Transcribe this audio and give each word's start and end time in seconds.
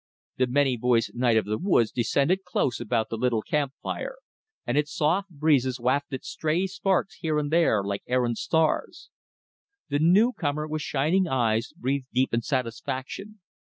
The 0.37 0.47
many 0.47 0.77
voiced 0.77 1.13
night 1.13 1.37
of 1.37 1.45
the 1.45 1.59
woods 1.59 1.91
descended 1.91 2.43
close 2.43 2.79
about 2.79 3.09
the 3.09 3.17
little 3.19 3.43
camp 3.43 3.73
fire, 3.83 4.15
and 4.65 4.75
its 4.75 4.91
soft 4.95 5.29
breezes 5.29 5.79
wafted 5.79 6.25
stray 6.25 6.65
sparks 6.65 7.17
here 7.17 7.37
and 7.37 7.51
there 7.51 7.83
like 7.83 8.01
errant 8.07 8.39
stars. 8.39 9.11
The 9.89 9.99
newcomer, 9.99 10.67
with 10.67 10.81
shining 10.81 11.27
eyes, 11.27 11.71
breathed 11.77 12.07
deep 12.13 12.33
in 12.33 12.41
satisfaction. 12.41 13.41